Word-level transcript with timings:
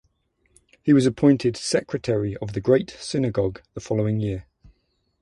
He 0.81 0.93
was 0.93 1.05
appointed 1.05 1.55
secretary 1.55 2.35
of 2.37 2.53
the 2.53 2.59
Great 2.59 2.89
Synagogue 2.89 3.61
the 3.75 3.79
following 3.81 4.19
year. 4.19 4.47